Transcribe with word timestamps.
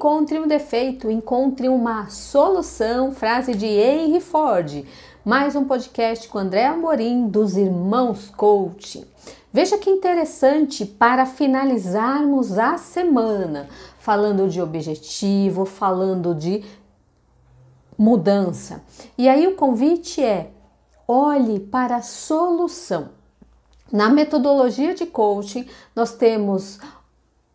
encontre 0.00 0.40
um 0.40 0.48
defeito, 0.48 1.10
encontre 1.10 1.68
uma 1.68 2.08
solução. 2.08 3.12
Frase 3.12 3.54
de 3.54 3.66
Henry 3.66 4.18
Ford. 4.18 4.82
Mais 5.22 5.54
um 5.54 5.66
podcast 5.66 6.26
com 6.26 6.38
André 6.38 6.64
Amorim 6.64 7.28
dos 7.28 7.54
Irmãos 7.54 8.30
Coaching. 8.34 9.04
Veja 9.52 9.76
que 9.76 9.90
interessante 9.90 10.86
para 10.86 11.26
finalizarmos 11.26 12.56
a 12.58 12.78
semana, 12.78 13.68
falando 13.98 14.48
de 14.48 14.62
objetivo, 14.62 15.66
falando 15.66 16.34
de 16.34 16.64
mudança. 17.98 18.82
E 19.18 19.28
aí 19.28 19.46
o 19.46 19.54
convite 19.54 20.24
é: 20.24 20.50
olhe 21.06 21.60
para 21.60 21.96
a 21.96 22.02
solução. 22.02 23.10
Na 23.92 24.08
metodologia 24.08 24.94
de 24.94 25.04
coaching, 25.04 25.66
nós 25.94 26.14
temos 26.14 26.80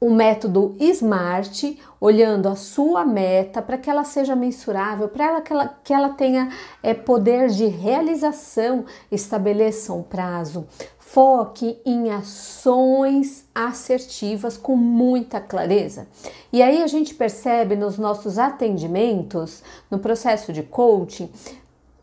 o 0.00 0.08
método 0.08 0.74
SMART, 0.80 1.78
olhando 2.00 2.48
a 2.48 2.56
sua 2.56 3.04
meta 3.04 3.60
para 3.60 3.76
que 3.76 3.90
ela 3.90 4.02
seja 4.02 4.34
mensurável, 4.34 5.08
para 5.08 5.26
ela 5.26 5.40
que, 5.42 5.52
ela 5.52 5.78
que 5.84 5.92
ela 5.92 6.08
tenha 6.08 6.48
é, 6.82 6.94
poder 6.94 7.50
de 7.50 7.66
realização, 7.66 8.86
estabeleça 9.12 9.92
um 9.92 10.02
prazo. 10.02 10.66
Foque 10.98 11.78
em 11.84 12.10
ações 12.10 13.46
assertivas 13.54 14.56
com 14.56 14.74
muita 14.74 15.38
clareza. 15.38 16.08
E 16.50 16.62
aí 16.62 16.82
a 16.82 16.86
gente 16.86 17.14
percebe 17.14 17.76
nos 17.76 17.98
nossos 17.98 18.38
atendimentos, 18.38 19.62
no 19.90 19.98
processo 19.98 20.50
de 20.50 20.62
coaching, 20.62 21.28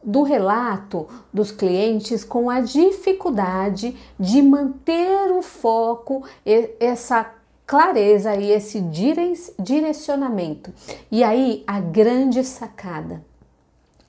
do 0.03 0.21
relato 0.21 1.07
dos 1.33 1.51
clientes 1.51 2.23
com 2.23 2.49
a 2.49 2.61
dificuldade 2.61 3.95
de 4.19 4.41
manter 4.41 5.31
o 5.31 5.41
foco, 5.41 6.23
essa 6.79 7.36
clareza 7.67 8.33
e 8.37 8.49
esse 8.49 8.79
direcionamento. 9.59 10.73
E 11.11 11.21
aí 11.23 11.63
a 11.67 11.81
grande 11.81 12.43
sacada: 12.45 13.21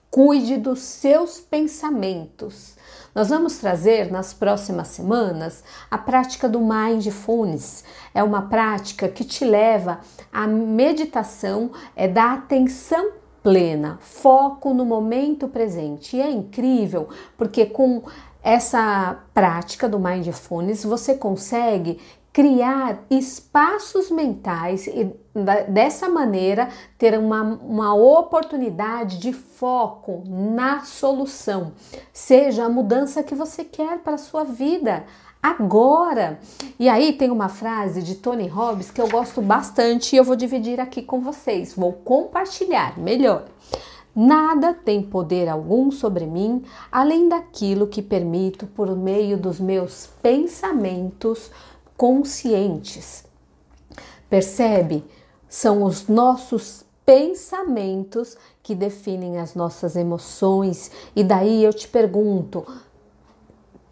cuide 0.09 0.57
dos 0.57 0.81
seus 0.81 1.41
pensamentos. 1.41 2.79
Nós 3.15 3.31
vamos 3.31 3.59
trazer 3.59 4.13
nas 4.13 4.33
próximas 4.33 4.89
semanas 4.89 5.65
a 5.91 5.99
prática 5.99 6.49
do 6.49 6.61
Mindfulness. 6.61 7.83
É 8.15 8.23
uma 8.23 8.43
prática 8.43 9.09
que 9.09 9.25
te 9.25 9.45
leva 9.45 9.99
à 10.33 10.47
meditação, 10.47 11.73
é 11.97 12.07
da 12.07 12.35
atenção 12.35 13.11
plena, 13.43 13.99
foco 14.01 14.73
no 14.73 14.85
momento 14.85 15.49
presente. 15.49 16.17
E 16.17 16.21
é 16.21 16.31
incrível 16.31 17.09
porque 17.37 17.67
com 17.67 18.03
essa 18.43 19.19
prática 19.35 19.89
do 19.89 19.99
Mindfulness 19.99 20.85
você 20.85 21.15
consegue 21.15 22.01
criar 22.39 23.01
espaços 23.11 24.13
mentais 24.13 24.87
e 24.87 25.13
dessa 25.69 26.09
maneira 26.09 26.69
ter 26.97 27.19
uma, 27.19 27.43
uma 27.43 27.95
oportunidade 27.97 29.19
de 29.19 29.33
foco 29.33 30.23
na 30.25 30.85
solução, 30.85 31.73
seja 32.13 32.67
a 32.67 32.69
mudança 32.69 33.25
que 33.25 33.35
você 33.35 33.65
quer 33.65 33.99
para 33.99 34.15
a 34.15 34.19
sua 34.19 34.45
vida 34.45 35.03
agora. 35.43 36.39
E 36.79 36.89
aí 36.89 37.13
tem 37.13 37.29
uma 37.33 37.49
frase 37.49 38.05
de 38.05 38.15
Tony 38.15 38.47
Robbins 38.47 38.93
que 38.93 39.01
eu 39.01 39.09
gosto 39.09 39.43
bastante 39.43 40.15
e 40.15 40.17
eu 40.17 40.23
vou 40.23 40.37
dividir 40.37 40.79
aqui 40.79 41.03
com 41.03 41.21
vocês, 41.21 41.75
vou 41.75 41.93
compartilhar 41.93 42.97
melhor. 42.97 43.47
Nada 44.15 44.73
tem 44.73 45.03
poder 45.03 45.49
algum 45.49 45.91
sobre 45.91 46.25
mim 46.25 46.63
além 46.91 47.29
daquilo 47.29 47.89
que 47.89 48.01
permito 48.01 48.65
por 48.65 48.97
meio 48.97 49.37
dos 49.37 49.59
meus 49.59 50.09
pensamentos 50.23 51.51
conscientes. 51.99 53.25
Percebe? 54.31 55.05
São 55.49 55.83
os 55.83 56.07
nossos 56.07 56.85
pensamentos 57.05 58.37
que 58.63 58.75
definem 58.75 59.39
as 59.39 59.55
nossas 59.55 59.97
emoções. 59.97 60.91
E 61.17 61.25
daí 61.25 61.65
eu 61.65 61.73
te 61.73 61.89
pergunto, 61.89 62.65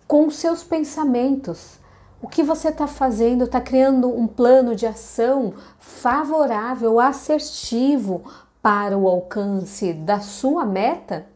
com 0.07 0.31
seus 0.31 0.63
pensamentos, 0.63 1.79
o 2.23 2.29
que 2.29 2.43
você 2.43 2.69
está 2.69 2.87
fazendo? 2.87 3.45
Está 3.45 3.61
criando 3.61 4.09
um 4.09 4.27
plano 4.27 4.77
de 4.77 4.87
ação 4.87 5.55
favorável, 5.79 7.01
assertivo 7.01 8.23
para 8.63 8.97
o 8.97 9.09
alcance 9.09 9.93
da 9.93 10.21
sua 10.21 10.65
meta? 10.65 11.27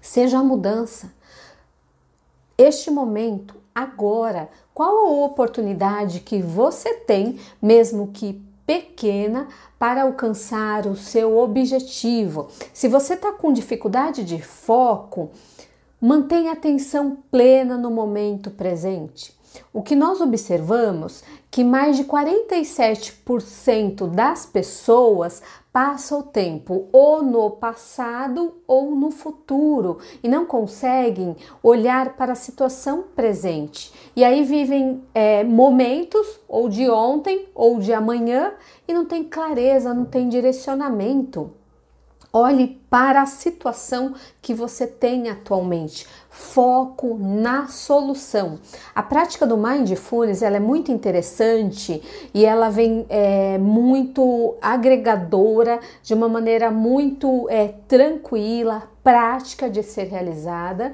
Seja 0.00 0.40
a 0.40 0.44
mudança. 0.44 1.12
Este 2.62 2.90
momento, 2.90 3.54
agora, 3.74 4.50
qual 4.74 4.94
a 5.06 5.24
oportunidade 5.24 6.20
que 6.20 6.42
você 6.42 6.92
tem, 6.92 7.40
mesmo 7.60 8.08
que 8.08 8.38
pequena, 8.66 9.48
para 9.78 10.02
alcançar 10.02 10.86
o 10.86 10.94
seu 10.94 11.38
objetivo? 11.38 12.48
Se 12.74 12.86
você 12.86 13.14
está 13.14 13.32
com 13.32 13.50
dificuldade 13.50 14.22
de 14.24 14.42
foco, 14.42 15.30
mantenha 15.98 16.52
atenção 16.52 17.16
plena 17.30 17.78
no 17.78 17.90
momento 17.90 18.50
presente. 18.50 19.39
O 19.72 19.82
que 19.82 19.94
nós 19.94 20.20
observamos 20.20 21.22
que 21.50 21.64
mais 21.64 21.96
de 21.96 22.04
47% 22.04 24.08
das 24.08 24.46
pessoas 24.46 25.42
passa 25.72 26.16
o 26.16 26.22
tempo 26.22 26.88
ou 26.92 27.22
no 27.22 27.50
passado 27.50 28.54
ou 28.66 28.94
no 28.94 29.10
futuro 29.10 29.98
e 30.22 30.28
não 30.28 30.44
conseguem 30.44 31.36
olhar 31.62 32.16
para 32.16 32.32
a 32.32 32.36
situação 32.36 33.04
presente. 33.14 33.92
E 34.16 34.24
aí 34.24 34.44
vivem 34.44 35.02
é, 35.14 35.44
momentos 35.44 36.40
ou 36.48 36.68
de 36.68 36.88
ontem 36.90 37.48
ou 37.54 37.78
de 37.78 37.92
amanhã 37.92 38.52
e 38.86 38.92
não 38.92 39.04
tem 39.04 39.24
clareza, 39.24 39.94
não 39.94 40.04
tem 40.04 40.28
direcionamento. 40.28 41.52
Olhe 42.32 42.80
para 42.88 43.22
a 43.22 43.26
situação 43.26 44.14
que 44.40 44.54
você 44.54 44.86
tem 44.86 45.28
atualmente. 45.28 46.06
Foco 46.28 47.18
na 47.18 47.66
solução. 47.66 48.60
A 48.94 49.02
prática 49.02 49.44
do 49.44 49.56
Mindfulness 49.56 50.40
ela 50.40 50.56
é 50.56 50.60
muito 50.60 50.92
interessante 50.92 52.00
e 52.32 52.46
ela 52.46 52.70
vem 52.70 53.04
é, 53.08 53.58
muito 53.58 54.54
agregadora, 54.62 55.80
de 56.04 56.14
uma 56.14 56.28
maneira 56.28 56.70
muito 56.70 57.48
é, 57.50 57.74
tranquila, 57.88 58.84
prática 59.02 59.68
de 59.68 59.82
ser 59.82 60.04
realizada 60.04 60.92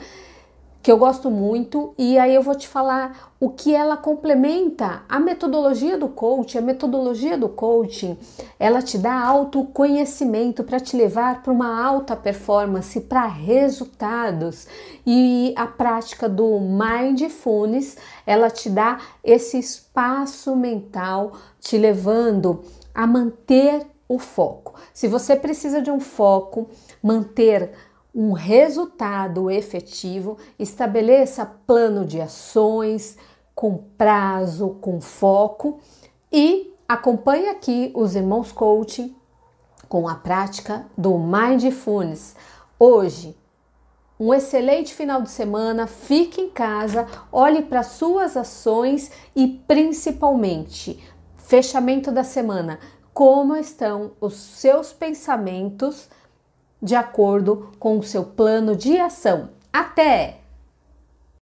que 0.87 0.93
eu 0.93 0.99
gosto 0.99 1.33
muito, 1.33 1.93
e 1.99 2.17
aí 2.17 2.33
eu 2.33 2.43
vou 2.43 2.55
te 2.55 2.69
falar 2.69 3.33
o 3.41 3.51
que 3.51 3.75
ela 3.75 3.97
complementa 3.97 5.03
a 5.09 5.19
metodologia 5.19 5.99
do 5.99 6.07
coaching. 6.07 6.59
A 6.59 6.61
metodologia 6.61 7.37
do 7.37 7.49
coaching, 7.49 8.17
ela 8.57 8.81
te 8.81 8.97
dá 8.97 9.21
autoconhecimento 9.21 10.63
para 10.63 10.79
te 10.79 10.97
levar 10.97 11.43
para 11.43 11.53
uma 11.53 11.85
alta 11.85 12.15
performance, 12.15 13.01
para 13.01 13.27
resultados. 13.27 14.69
E 15.05 15.53
a 15.57 15.67
prática 15.67 16.29
do 16.29 16.61
Mindfulness, 16.61 17.97
ela 18.25 18.49
te 18.49 18.71
dá 18.71 19.01
esse 19.25 19.59
espaço 19.59 20.55
mental 20.55 21.33
te 21.59 21.77
levando 21.77 22.63
a 22.95 23.09
manter 23.09 23.85
o 24.09 24.21
foco. 24.21 24.75
Se 24.95 25.09
você 25.09 25.35
precisa 25.35 25.83
de 25.83 25.91
um 25.91 25.99
foco, 25.99 26.69
manter 27.03 27.73
um 28.17 28.33
resultado 28.33 29.51
efetivo, 29.51 30.39
estabeleça 30.59 31.45
plano 31.45 32.07
de 32.07 32.19
ações 32.19 33.19
com 33.55 33.77
prazo, 33.77 34.79
com 34.81 35.03
foco 35.03 35.79
e 36.33 36.73
acompanhe 36.89 37.51
aqui 37.51 37.93
os 37.95 38.17
irmãos 38.17 38.53
coaching 38.53 39.15
com 39.87 40.09
a 40.09 40.15
prática 40.15 40.87
do 40.97 41.19
Mindfulness. 41.19 42.35
Hoje, 42.79 43.37
um 44.19 44.33
excelente 44.33 44.95
final 44.95 45.21
de 45.21 45.29
semana, 45.29 45.87
fique 45.87 46.41
em 46.41 46.49
casa, 46.49 47.07
olhe 47.31 47.61
para 47.61 47.83
suas 47.83 48.35
ações 48.35 49.13
e 49.35 49.47
principalmente, 49.47 51.05
fechamento 51.37 52.11
da 52.11 52.25
semana, 52.25 52.79
como 53.13 53.55
estão 53.55 54.13
os 54.19 54.35
seus 54.35 54.91
pensamentos 54.91 56.09
de 56.87 56.95
acordo 56.95 57.73
com 57.79 57.99
o 57.99 58.03
seu 58.03 58.25
plano 58.25 58.77
de 58.77 58.97
ação. 58.99 59.51
Até! 59.73 60.46